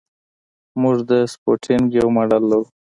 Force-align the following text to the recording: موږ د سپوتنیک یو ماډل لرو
موږ 0.81 0.97
د 1.09 1.11
سپوتنیک 1.33 1.91
یو 1.99 2.07
ماډل 2.15 2.43
لرو 2.51 2.63